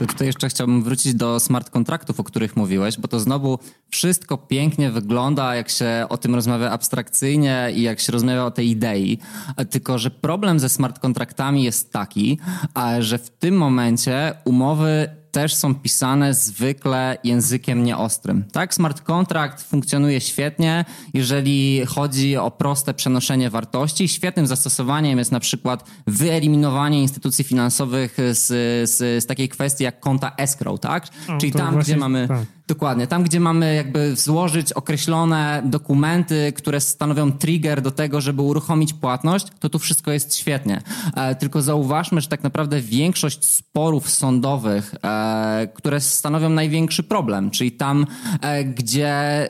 To 0.00 0.06
tutaj 0.06 0.26
jeszcze 0.26 0.48
chciałbym 0.48 0.82
wrócić 0.82 1.14
do 1.14 1.40
smart 1.40 1.70
kontraktów, 1.70 2.20
o 2.20 2.24
których 2.24 2.56
mówiłeś, 2.56 2.98
bo 2.98 3.08
to 3.08 3.20
znowu 3.20 3.58
wszystko 3.90 4.38
pięknie 4.38 4.90
wygląda, 4.90 5.54
jak 5.54 5.68
się 5.68 6.06
o 6.08 6.16
tym 6.16 6.34
rozmawia 6.34 6.70
abstrakcyjnie 6.70 7.68
i 7.74 7.82
jak 7.82 8.00
się 8.00 8.12
rozmawia 8.12 8.44
o 8.44 8.50
tej 8.50 8.70
idei. 8.70 9.18
Tylko, 9.70 9.98
że 9.98 10.10
problem 10.10 10.60
ze 10.60 10.68
smart 10.68 10.98
kontraktami 10.98 11.62
jest 11.62 11.92
taki, 11.92 12.38
że 12.98 13.18
w 13.18 13.30
tym 13.30 13.56
momencie 13.56 14.34
umowy 14.44 15.19
też 15.30 15.54
są 15.54 15.74
pisane 15.74 16.34
zwykle 16.34 17.18
językiem 17.24 17.84
nieostrym. 17.84 18.44
Tak, 18.52 18.74
smart 18.74 19.00
contract 19.00 19.62
funkcjonuje 19.62 20.20
świetnie, 20.20 20.84
jeżeli 21.14 21.86
chodzi 21.86 22.36
o 22.36 22.50
proste 22.50 22.94
przenoszenie 22.94 23.50
wartości. 23.50 24.08
Świetnym 24.08 24.46
zastosowaniem 24.46 25.18
jest 25.18 25.32
na 25.32 25.40
przykład 25.40 25.84
wyeliminowanie 26.06 27.02
instytucji 27.02 27.44
finansowych 27.44 28.16
z, 28.32 28.46
z, 28.90 29.24
z 29.24 29.26
takiej 29.26 29.48
kwestii 29.48 29.84
jak 29.84 30.00
konta 30.00 30.32
escrow, 30.36 30.80
tak? 30.80 31.08
O, 31.28 31.38
Czyli 31.38 31.52
tam, 31.52 31.72
właśnie- 31.72 31.94
gdzie 31.94 31.96
mamy... 32.00 32.28
tak. 32.28 32.46
Dokładnie. 32.70 33.06
Tam, 33.06 33.22
gdzie 33.22 33.40
mamy 33.40 33.74
jakby 33.74 34.16
złożyć 34.16 34.72
określone 34.72 35.62
dokumenty, 35.64 36.52
które 36.56 36.80
stanowią 36.80 37.32
trigger 37.32 37.82
do 37.82 37.90
tego, 37.90 38.20
żeby 38.20 38.42
uruchomić 38.42 38.92
płatność, 38.92 39.46
to 39.60 39.68
tu 39.68 39.78
wszystko 39.78 40.12
jest 40.12 40.36
świetnie. 40.36 40.82
E, 41.16 41.34
tylko 41.34 41.62
zauważmy, 41.62 42.20
że 42.20 42.28
tak 42.28 42.42
naprawdę 42.42 42.80
większość 42.80 43.44
sporów 43.44 44.10
sądowych, 44.10 44.94
e, 44.94 45.19
które 45.74 46.00
stanowią 46.00 46.48
największy 46.48 47.02
problem, 47.02 47.50
czyli 47.50 47.72
tam, 47.72 48.06
e, 48.40 48.64
gdzie 48.64 49.08
e, 49.08 49.48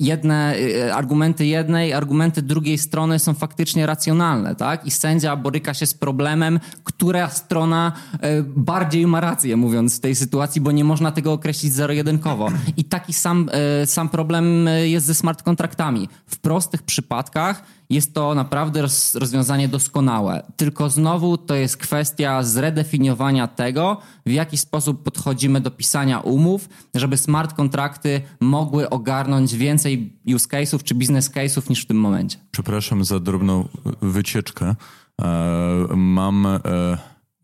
jedne 0.00 0.54
e, 0.56 0.94
argumenty 0.94 1.46
jednej, 1.46 1.92
argumenty 1.92 2.42
drugiej 2.42 2.78
strony 2.78 3.18
są 3.18 3.34
faktycznie 3.34 3.86
racjonalne, 3.86 4.54
tak? 4.54 4.86
I 4.86 4.90
sędzia 4.90 5.36
boryka 5.36 5.74
się 5.74 5.86
z 5.86 5.94
problemem, 5.94 6.60
która 6.84 7.28
strona 7.30 7.92
e, 8.20 8.42
bardziej 8.42 9.06
ma 9.06 9.20
rację, 9.20 9.56
mówiąc 9.56 9.96
w 9.96 10.00
tej 10.00 10.14
sytuacji, 10.14 10.60
bo 10.60 10.72
nie 10.72 10.84
można 10.84 11.12
tego 11.12 11.32
określić 11.32 11.72
zero-jedynkowo. 11.72 12.48
I 12.76 12.84
taki 12.84 13.12
sam, 13.12 13.50
e, 13.52 13.86
sam 13.86 14.08
problem 14.08 14.68
e, 14.68 14.88
jest 14.88 15.06
ze 15.06 15.14
smart 15.14 15.42
kontraktami. 15.42 16.08
W 16.26 16.38
prostych 16.38 16.82
przypadkach 16.82 17.62
jest 17.90 18.14
to 18.14 18.34
naprawdę 18.34 18.82
roz, 18.82 19.14
rozwiązanie 19.14 19.68
doskonałe. 19.68 20.42
Tylko 20.56 20.90
znowu 20.90 21.38
to 21.38 21.54
jest 21.54 21.76
kwestia 21.76 22.42
zredefiniowania 22.42 23.48
tego, 23.48 24.00
w 24.26 24.30
jaki 24.30 24.56
sposób 24.56 25.02
podchodzimy 25.02 25.60
do 25.60 25.70
pisania 25.70 26.20
umów, 26.20 26.68
żeby 26.94 27.16
smart 27.16 27.54
kontrakty 27.54 28.20
mogły 28.40 28.90
ogarnąć 28.90 29.54
więcej 29.54 30.12
use 30.34 30.48
case'ów 30.48 30.82
czy 30.82 30.94
business 30.94 31.30
case'ów 31.30 31.70
niż 31.70 31.82
w 31.82 31.86
tym 31.86 32.00
momencie. 32.00 32.38
Przepraszam 32.50 33.04
za 33.04 33.20
drobną 33.20 33.68
wycieczkę. 34.02 34.76
E, 35.22 35.86
mam 35.96 36.46
e, 36.46 36.58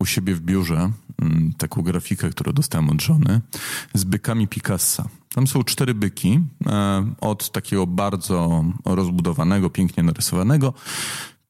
u 0.03 0.05
siebie 0.05 0.35
w 0.35 0.41
biurze 0.41 0.91
mm, 1.21 1.53
taką 1.57 1.81
grafikę, 1.81 2.29
którą 2.29 2.51
dostałem 2.51 2.89
od 2.89 3.01
żony 3.01 3.41
z 3.93 4.03
bykami 4.03 4.47
Picassa. 4.47 5.07
Tam 5.35 5.47
są 5.47 5.63
cztery 5.63 5.93
byki, 5.93 6.39
e, 6.65 7.05
od 7.21 7.49
takiego 7.51 7.87
bardzo 7.87 8.65
rozbudowanego, 8.85 9.69
pięknie 9.69 10.03
narysowanego, 10.03 10.73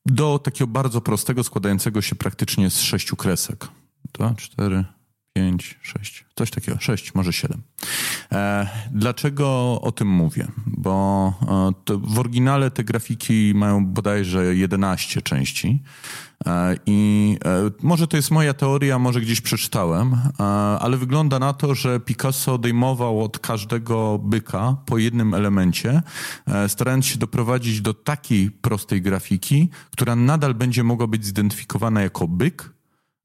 do 0.05 0.39
takiego 0.39 0.67
bardzo 0.67 1.01
prostego, 1.01 1.43
składającego 1.43 2.01
się 2.01 2.15
praktycznie 2.15 2.69
z 2.69 2.79
sześciu 2.79 3.15
kresek. 3.15 3.67
Dwa, 4.13 4.33
cztery, 4.35 4.85
pięć, 5.33 5.79
sześć. 5.81 6.25
Coś 6.35 6.51
takiego. 6.51 6.77
Sześć, 6.79 7.15
może 7.15 7.33
siedem. 7.33 7.61
E, 8.31 8.67
dlaczego 8.91 9.79
o 9.81 9.91
tym 9.91 10.07
mówię? 10.07 10.47
Bo 10.65 11.33
e, 11.89 11.97
w 11.97 12.19
oryginale 12.19 12.71
te 12.71 12.83
grafiki 12.83 13.51
mają 13.55 13.85
bodajże 13.85 14.55
11 14.55 15.21
części. 15.21 15.83
E, 16.45 16.75
I 16.85 17.37
może 17.81 18.07
to 18.07 18.17
jest 18.17 18.31
moja 18.31 18.53
teoria, 18.53 18.99
może 18.99 19.21
gdzieś 19.21 19.41
przeczytałem, 19.41 20.15
ale 20.79 20.97
wygląda 20.97 21.39
na 21.39 21.53
to, 21.53 21.75
że 21.75 21.99
Picasso 21.99 22.53
odejmował 22.53 23.23
od 23.23 23.39
każdego 23.39 24.19
byka 24.23 24.77
po 24.85 24.97
jednym 24.97 25.33
elemencie, 25.33 26.01
starając 26.67 27.05
się 27.05 27.19
doprowadzić 27.19 27.81
do 27.81 27.93
takiej 27.93 28.51
prostej 28.51 29.01
grafiki, 29.01 29.69
która 29.91 30.15
nadal 30.15 30.53
będzie 30.53 30.83
mogła 30.83 31.07
być 31.07 31.25
zidentyfikowana 31.25 32.01
jako 32.01 32.27
byk, 32.27 32.73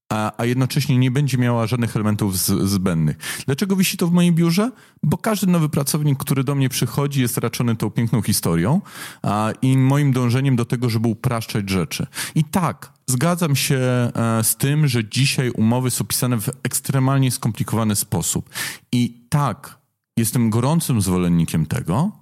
a, 0.09 0.33
a 0.37 0.45
jednocześnie 0.45 0.99
nie 0.99 1.11
będzie 1.11 1.39
miała 1.39 1.67
żadnych 1.67 1.97
elementów 1.97 2.39
z, 2.39 2.69
zbędnych. 2.69 3.17
Dlaczego 3.47 3.77
wisi 3.77 3.97
to 3.97 4.07
w 4.07 4.13
moim 4.13 4.35
biurze? 4.35 4.71
Bo 5.03 5.19
każdy 5.19 5.47
nowy 5.47 5.69
pracownik, 5.69 6.19
który 6.19 6.45
do 6.45 6.55
mnie 6.55 6.69
przychodzi, 6.69 7.21
jest 7.21 7.39
raczony 7.39 7.77
tą 7.77 7.91
piękną 7.91 8.23
historią 8.23 8.81
a, 9.23 9.53
i 9.63 9.77
moim 9.77 10.13
dążeniem 10.13 10.57
do 10.57 10.65
tego, 10.65 10.91
żeby 10.91 11.09
upraszczać 11.09 11.71
rzeczy. 11.71 12.07
I 12.35 12.45
tak, 12.45 12.93
zgadzam 13.07 13.57
się 13.57 13.79
e, 13.79 14.11
z 14.45 14.57
tym, 14.57 14.89
że 14.89 15.09
dzisiaj 15.09 15.51
umowy 15.51 15.91
są 15.91 16.05
pisane 16.05 16.41
w 16.41 16.51
ekstremalnie 16.63 17.31
skomplikowany 17.31 17.97
sposób. 17.97 18.51
I 18.93 19.15
tak, 19.29 19.79
jestem 20.17 20.51
gorącym 20.51 21.01
zwolennikiem 21.01 21.67
tego, 21.67 22.13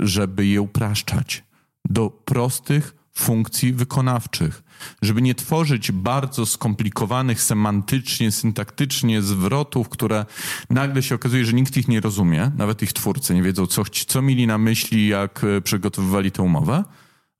żeby 0.00 0.46
je 0.46 0.62
upraszczać 0.62 1.44
do 1.84 2.10
prostych 2.10 2.99
funkcji 3.20 3.72
wykonawczych, 3.72 4.62
żeby 5.02 5.22
nie 5.22 5.34
tworzyć 5.34 5.92
bardzo 5.92 6.46
skomplikowanych 6.46 7.42
semantycznie, 7.42 8.32
syntaktycznie 8.32 9.22
zwrotów, 9.22 9.88
które 9.88 10.26
nagle 10.70 11.02
się 11.02 11.14
okazuje, 11.14 11.44
że 11.44 11.52
nikt 11.52 11.76
ich 11.76 11.88
nie 11.88 12.00
rozumie, 12.00 12.50
nawet 12.56 12.82
ich 12.82 12.92
twórcy 12.92 13.34
nie 13.34 13.42
wiedzą, 13.42 13.66
co, 13.66 13.82
co 14.06 14.22
mieli 14.22 14.46
na 14.46 14.58
myśli, 14.58 15.08
jak 15.08 15.44
e, 15.44 15.60
przygotowywali 15.60 16.30
tę 16.30 16.42
umowę, 16.42 16.84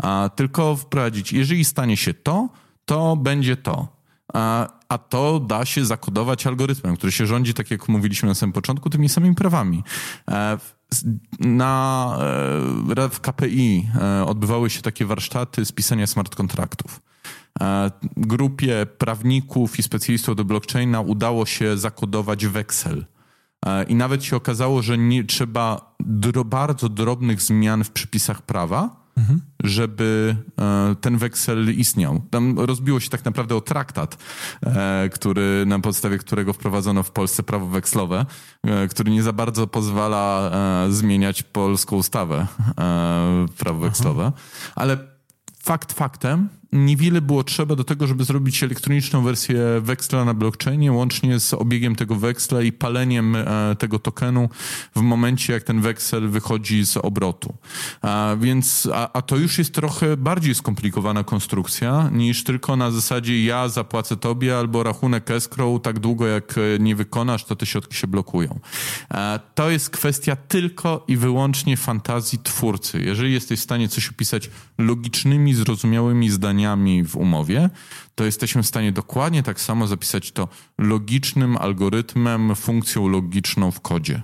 a 0.02 0.30
tylko 0.36 0.76
wprowadzić, 0.76 1.32
jeżeli 1.32 1.64
stanie 1.64 1.96
się 1.96 2.14
to, 2.14 2.48
to 2.84 3.16
będzie 3.16 3.56
to. 3.56 3.99
A, 4.32 4.98
to 4.98 5.40
da 5.40 5.64
się 5.64 5.84
zakodować 5.84 6.46
algorytmem, 6.46 6.96
który 6.96 7.12
się 7.12 7.26
rządzi, 7.26 7.54
tak 7.54 7.70
jak 7.70 7.88
mówiliśmy 7.88 8.28
na 8.28 8.34
samym 8.34 8.52
początku, 8.52 8.90
tymi 8.90 9.08
samymi 9.08 9.34
prawami. 9.34 9.84
E, 10.30 10.58
Na, 11.40 12.16
e, 12.96 13.08
w 13.08 13.20
KPI 13.20 13.88
e, 14.00 14.26
odbywały 14.26 14.70
się 14.70 14.82
takie 14.82 15.06
warsztaty 15.06 15.64
z 15.64 15.72
pisania 15.72 16.06
smart 16.06 16.34
kontraktów. 16.34 17.00
Grupie 18.16 18.86
prawników 18.98 19.78
i 19.78 19.82
specjalistów 19.82 20.36
do 20.36 20.44
blockchaina 20.44 21.00
udało 21.00 21.46
się 21.46 21.76
zakodować 21.76 22.46
weksel. 22.46 23.06
I 23.88 23.94
nawet 23.94 24.24
się 24.24 24.36
okazało, 24.36 24.82
że 24.82 24.98
nie 24.98 25.24
trzeba 25.24 25.94
dro, 26.00 26.44
bardzo 26.44 26.88
drobnych 26.88 27.42
zmian 27.42 27.84
w 27.84 27.90
przepisach 27.90 28.42
prawa, 28.42 28.99
żeby 29.64 30.36
e, 30.58 30.94
ten 31.00 31.18
weksel 31.18 31.74
istniał. 31.74 32.22
Tam 32.30 32.58
rozbiło 32.58 33.00
się 33.00 33.10
tak 33.10 33.24
naprawdę 33.24 33.56
o 33.56 33.60
traktat, 33.60 34.18
e, 34.62 35.08
który, 35.12 35.64
na 35.66 35.78
podstawie 35.78 36.18
którego 36.18 36.52
wprowadzono 36.52 37.02
w 37.02 37.10
Polsce 37.10 37.42
prawo 37.42 37.66
wekslowe, 37.66 38.26
e, 38.62 38.88
który 38.88 39.10
nie 39.10 39.22
za 39.22 39.32
bardzo 39.32 39.66
pozwala 39.66 40.50
zmieniać 40.88 41.42
polską 41.42 41.96
ustawę 41.96 42.46
prawo 43.58 43.80
wekslowe. 43.80 44.32
Ale 44.74 44.98
fakt 45.62 45.92
faktem, 45.92 46.48
niewiele 46.72 47.20
było 47.20 47.44
trzeba 47.44 47.76
do 47.76 47.84
tego, 47.84 48.06
żeby 48.06 48.24
zrobić 48.24 48.62
elektroniczną 48.62 49.22
wersję 49.22 49.58
weksla 49.80 50.24
na 50.24 50.34
blockchainie, 50.34 50.92
łącznie 50.92 51.40
z 51.40 51.54
obiegiem 51.54 51.96
tego 51.96 52.16
weksla 52.16 52.62
i 52.62 52.72
paleniem 52.72 53.36
e, 53.36 53.76
tego 53.78 53.98
tokenu 53.98 54.48
w 54.96 55.00
momencie, 55.00 55.52
jak 55.52 55.62
ten 55.62 55.80
weksel 55.80 56.28
wychodzi 56.28 56.86
z 56.86 56.96
obrotu. 56.96 57.54
A, 58.02 58.36
więc, 58.40 58.88
a, 58.94 59.12
a 59.12 59.22
to 59.22 59.36
już 59.36 59.58
jest 59.58 59.74
trochę 59.74 60.16
bardziej 60.16 60.54
skomplikowana 60.54 61.24
konstrukcja 61.24 62.10
niż 62.12 62.44
tylko 62.44 62.76
na 62.76 62.90
zasadzie 62.90 63.44
ja 63.44 63.68
zapłacę 63.68 64.16
tobie 64.16 64.58
albo 64.58 64.82
rachunek 64.82 65.30
escrow 65.30 65.82
tak 65.82 65.98
długo, 65.98 66.26
jak 66.26 66.54
e, 66.58 66.78
nie 66.78 66.96
wykonasz, 66.96 67.44
to 67.44 67.56
te 67.56 67.66
środki 67.66 67.96
się 67.96 68.06
blokują. 68.06 68.60
E, 69.10 69.40
To 69.54 69.70
jest 69.70 69.90
kwestia 69.90 70.36
tylko 70.36 71.04
i 71.08 71.16
wyłącznie 71.16 71.76
fantazji 71.76 72.38
twórcy. 72.38 73.02
Jeżeli 73.02 73.32
jesteś 73.32 73.60
w 73.60 73.62
stanie 73.62 73.88
coś 73.88 74.08
opisać 74.08 74.50
logicznymi, 74.78 75.54
zrozumiałymi 75.54 76.30
zdaniami 76.30 76.59
w 77.04 77.16
umowie, 77.16 77.70
to 78.14 78.24
jesteśmy 78.24 78.62
w 78.62 78.66
stanie 78.66 78.92
dokładnie 78.92 79.42
tak 79.42 79.60
samo 79.60 79.86
zapisać 79.86 80.32
to 80.32 80.48
logicznym 80.78 81.56
algorytmem, 81.56 82.56
funkcją 82.56 83.08
logiczną 83.08 83.70
w 83.70 83.80
kodzie. 83.80 84.22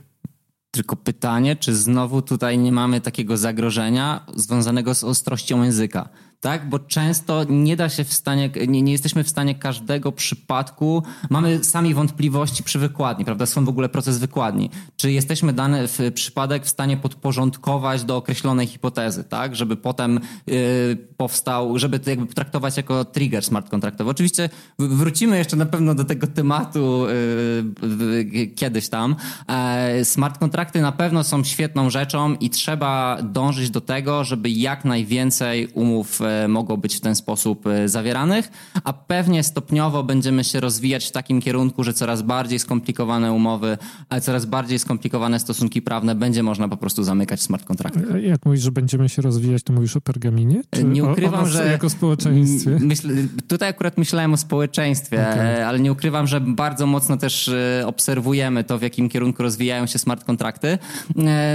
Tylko 0.71 0.97
pytanie, 0.97 1.57
czy 1.57 1.77
znowu 1.77 2.23
tutaj 2.23 2.59
nie 2.59 2.73
mamy 2.73 3.01
takiego 3.01 3.37
zagrożenia 3.37 4.27
związanego 4.35 4.95
z 4.95 5.05
ostrością 5.05 5.63
języka? 5.63 6.09
Tak, 6.47 6.69
bo 6.69 6.79
często 6.79 7.45
nie 7.49 7.77
da 7.77 7.89
się 7.89 8.05
w 8.05 8.13
stanie, 8.13 8.51
nie, 8.69 8.83
nie 8.83 8.93
jesteśmy 8.93 9.25
w 9.25 9.29
stanie 9.29 9.55
każdego 9.55 10.13
przypadku, 10.13 11.03
mamy 11.31 11.65
sami 11.65 11.95
wątpliwości 11.95 12.63
przy 12.63 12.79
wykładni, 12.79 13.25
prawda? 13.25 13.47
Są 13.47 13.65
w 13.65 13.69
ogóle 13.69 13.89
proces 13.89 14.19
wykładni. 14.19 14.71
Czy 14.97 15.13
jesteśmy 15.13 15.53
dany 15.53 15.89
w 15.89 15.99
przypadek 16.15 16.65
w 16.65 16.69
stanie 16.69 16.97
podporządkować 16.97 18.05
do 18.05 18.17
określonej 18.17 18.67
hipotezy, 18.67 19.25
tak? 19.25 19.57
Żeby 19.57 19.77
potem 19.77 20.21
y, 20.49 20.99
powstał, 21.17 21.79
żeby 21.79 21.99
to 21.99 22.11
jakby 22.11 22.27
traktować 22.27 22.77
jako 22.77 23.05
trigger 23.05 23.45
smart 23.45 23.71
kontraktowy. 23.71 24.11
Oczywiście 24.11 24.49
wrócimy 24.79 25.39
jeszcze 25.39 25.57
na 25.57 25.67
pewno 25.67 25.95
do 25.95 26.05
tego 26.05 26.27
tematu 26.27 27.07
y, 27.07 28.47
kiedyś 28.57 28.89
tam. 28.89 29.17
E, 29.49 30.05
Smart 30.05 30.39
kontrakty 30.39 30.81
na 30.81 30.93
pewno 30.93 31.25
są 31.25 31.45
świetną 31.45 31.91
rzeczą 31.91 32.35
i 32.35 32.51
trzeba 32.51 33.19
dążyć 33.23 33.71
do 33.71 33.81
tego, 33.81 34.25
żeby 34.25 34.51
jak 34.51 34.85
najwięcej 34.85 35.69
umów 35.75 36.21
e, 36.45 36.49
mogą 36.49 36.77
być 36.77 36.97
w 36.97 37.01
ten 37.01 37.15
sposób 37.15 37.65
zawieranych, 37.87 38.51
a 38.85 38.93
pewnie 38.93 39.43
stopniowo 39.43 40.03
będziemy 40.03 40.45
się 40.45 40.61
rozwijać 40.61 41.09
w 41.09 41.13
takim 41.13 41.41
kierunku, 41.41 41.85
że 41.85 41.93
coraz 41.93 42.23
bardziej 42.23 42.59
skomplikowane 42.59 43.33
umowy, 43.33 43.79
coraz 44.23 44.47
bardziej 44.47 44.79
skomplikowane 44.79 45.41
stosunki 45.41 45.83
prawne 45.83 46.15
będzie 46.15 46.43
można 46.43 46.69
po 46.69 46.77
prostu 46.77 47.03
zamykać 47.03 47.43
smart 47.43 47.65
kontraktach. 47.65 48.23
Jak 48.23 48.47
mówisz, 48.47 48.61
że 48.61 48.73
będziemy 48.73 49.09
się 49.09 49.23
rozwijać, 49.23 49.63
to 49.63 49.73
mówisz 49.73 49.97
o 49.97 50.01
pergaminie? 50.01 50.63
Czy 50.71 50.85
nie 50.85 51.05
ukrywam, 51.05 51.41
o, 51.41 51.43
o 51.43 51.47
że 51.47 51.67
jako 51.67 51.91
społeczeństwie. 51.91 52.79
Myśl, 52.81 53.09
tutaj 53.49 53.69
akurat 53.69 53.99
myślałem 53.99 54.35
o 54.35 54.37
społeczeństwie, 54.37 55.29
okay. 55.33 55.67
ale 55.67 55.81
nie 55.81 55.93
ukrywam, 55.93 56.27
że 56.27 56.41
bardzo 56.41 56.87
mocno 56.87 57.17
też 57.17 57.51
obserwujemy 57.87 58.65
to, 58.65 58.79
w 58.79 58.83
jakim 58.83 59.09
kierunku 59.09 59.43
rozwijają 59.43 59.87
się 59.87 59.99
smart 59.99 60.25
kontrakty, 60.25 60.79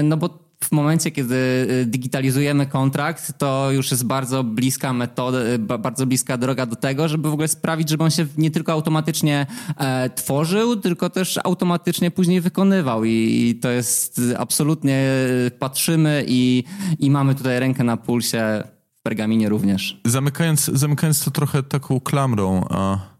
no 0.03 0.17
bo 0.17 0.50
w 0.65 0.71
momencie, 0.71 1.11
kiedy 1.11 1.35
y, 1.35 1.85
digitalizujemy 1.85 2.65
kontrakt, 2.65 3.37
to 3.37 3.71
już 3.71 3.91
jest 3.91 4.05
bardzo 4.05 4.43
bliska 4.43 4.93
metoda, 4.93 5.39
y, 5.39 5.59
bardzo 5.59 6.05
bliska 6.05 6.37
droga 6.37 6.65
do 6.65 6.75
tego, 6.75 7.07
żeby 7.07 7.29
w 7.29 7.33
ogóle 7.33 7.47
sprawić, 7.47 7.89
żeby 7.89 8.03
on 8.03 8.11
się 8.11 8.25
nie 8.37 8.51
tylko 8.51 8.71
automatycznie 8.71 9.47
e, 9.77 10.09
tworzył, 10.09 10.75
tylko 10.75 11.09
też 11.09 11.39
automatycznie 11.43 12.11
później 12.11 12.41
wykonywał. 12.41 13.05
I, 13.05 13.59
to 13.61 13.69
jest 13.69 14.21
absolutnie 14.37 15.05
y, 15.47 15.51
patrzymy 15.51 16.25
i, 16.27 16.63
i 16.99 17.11
mamy 17.11 17.35
tutaj 17.35 17.59
rękę 17.59 17.83
na 17.83 17.97
pulsie 17.97 18.63
w 18.99 19.01
pergaminie 19.01 19.49
również. 19.49 20.01
Zamykając, 20.05 20.65
zamykając 20.65 21.25
to 21.25 21.31
trochę 21.31 21.63
taką 21.63 21.99
klamrą, 21.99 22.65
a 22.69 23.11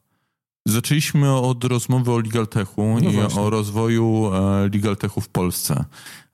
Zaczęliśmy 0.65 1.33
od 1.33 1.63
rozmowy 1.63 2.11
o 2.11 2.17
LegalTechu 2.19 2.99
no 3.03 3.09
i 3.09 3.13
właśnie. 3.13 3.41
o 3.41 3.49
rozwoju 3.49 4.31
e, 4.33 4.61
LegalTechu 4.73 5.21
w 5.21 5.29
Polsce. 5.29 5.85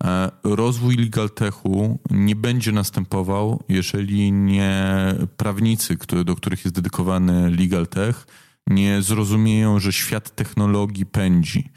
E, 0.04 0.32
rozwój 0.44 0.96
LegalTechu 0.96 2.00
nie 2.12 2.36
będzie 2.36 2.72
następował, 2.72 3.64
jeżeli 3.70 4.32
nie 4.32 4.86
prawnicy, 5.38 5.98
do 6.26 6.36
których 6.36 6.66
jest 6.66 6.76
dedykowany 6.76 7.50
LegalTech, 7.50 8.28
nie 8.68 9.02
zrozumieją, 9.02 9.80
że 9.80 9.94
świat 9.94 10.36
technologii 10.36 11.06
pędzi. 11.06 11.70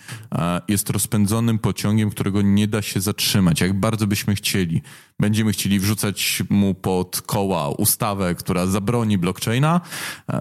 Jest 0.68 0.90
rozpędzonym 0.90 1.58
pociągiem, 1.58 2.10
którego 2.10 2.42
nie 2.42 2.68
da 2.68 2.82
się 2.82 3.00
zatrzymać. 3.00 3.60
Jak 3.60 3.80
bardzo 3.80 4.06
byśmy 4.06 4.34
chcieli, 4.34 4.82
będziemy 5.20 5.52
chcieli 5.52 5.80
wrzucać 5.80 6.42
mu 6.50 6.74
pod 6.74 7.22
koła 7.26 7.68
ustawę, 7.68 8.34
która 8.34 8.66
zabroni 8.66 9.18
blockchaina, 9.18 9.80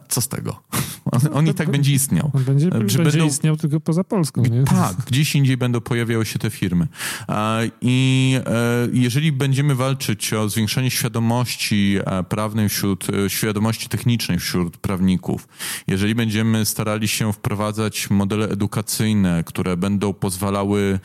co 0.09 0.21
z 0.21 0.27
tego? 0.27 0.63
On, 1.05 1.21
on 1.33 1.47
i 1.47 1.53
tak 1.53 1.71
będzie 1.71 1.93
istniał. 1.93 2.31
On 2.33 2.43
będzie, 2.43 2.69
będzie 2.69 3.03
będą... 3.03 3.25
istniał 3.25 3.57
tylko 3.57 3.79
poza 3.79 4.03
Polską. 4.03 4.41
Nie? 4.41 4.63
Tak, 4.63 4.95
gdzieś 5.07 5.35
indziej 5.35 5.57
będą 5.57 5.81
pojawiały 5.81 6.25
się 6.25 6.39
te 6.39 6.49
firmy. 6.49 6.87
I 7.81 8.35
e, 8.45 8.87
jeżeli 8.93 9.31
będziemy 9.31 9.75
walczyć 9.75 10.33
o 10.33 10.49
zwiększenie 10.49 10.91
świadomości 10.91 11.97
e, 12.05 12.23
prawnej 12.23 12.69
wśród, 12.69 13.07
e, 13.09 13.29
świadomości 13.29 13.89
technicznej 13.89 14.39
wśród 14.39 14.77
prawników, 14.77 15.47
jeżeli 15.87 16.15
będziemy 16.15 16.38
starali 16.63 17.07
się 17.07 17.33
wprowadzać 17.33 18.09
modele 18.09 18.49
edukacyjne, 18.49 19.43
które 19.43 19.77
będą 19.77 20.13
pozwalały 20.13 20.99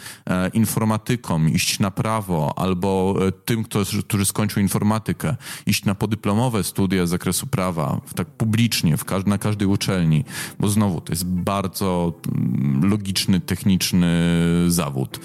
informatykom 0.53 1.49
iść 1.49 1.79
na 1.79 1.91
prawo 1.91 2.55
albo 2.57 3.17
tym, 3.45 3.65
którzy 4.05 4.25
skończył 4.25 4.63
informatykę, 4.63 5.37
iść 5.67 5.85
na 5.85 5.95
podyplomowe 5.95 6.65
studia 6.65 7.07
z 7.07 7.11
zakresu 7.11 7.47
prawa, 7.47 8.01
tak 8.15 8.29
publicznie, 8.29 8.97
na 9.27 9.39
każdej 9.39 9.69
uczelni, 9.69 10.25
bo 10.59 10.69
znowu 10.69 11.01
to 11.01 11.13
jest 11.13 11.27
bardzo 11.27 12.13
mm, 12.29 12.91
logiczny, 12.91 13.41
techniczny 13.41 14.35
zawód. 14.69 15.21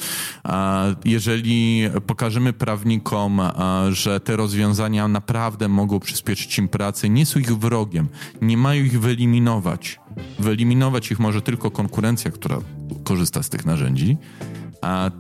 Jeżeli 1.05 1.83
pokażemy 2.07 2.53
prawnikom, 2.53 3.41
że 3.89 4.19
te 4.19 4.35
rozwiązania 4.35 5.07
naprawdę 5.07 5.67
mogą 5.67 5.99
przyspieszyć 5.99 6.57
im 6.57 6.67
pracę, 6.67 7.09
nie 7.09 7.25
są 7.25 7.39
ich 7.39 7.57
wrogiem, 7.57 8.07
nie 8.41 8.57
mają 8.57 8.83
ich 8.83 8.99
wyeliminować. 8.99 9.98
Wyeliminować 10.39 11.11
ich 11.11 11.19
może 11.19 11.41
tylko 11.41 11.71
konkurencja, 11.71 12.31
która 12.31 12.57
korzysta 13.03 13.43
z 13.43 13.49
tych 13.49 13.65
narzędzi, 13.65 14.17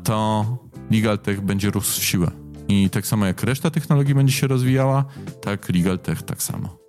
to 0.03 0.45
LegalTech 0.91 1.41
będzie 1.41 1.71
rósł 1.71 2.01
w 2.01 2.03
siłę. 2.03 2.31
I 2.67 2.89
tak 2.89 3.07
samo 3.07 3.25
jak 3.25 3.43
reszta 3.43 3.71
technologii 3.71 4.15
będzie 4.15 4.33
się 4.33 4.47
rozwijała, 4.47 5.05
tak 5.41 5.69
Legal 5.69 5.99
Tech 5.99 6.23
tak 6.23 6.43
samo. 6.43 6.88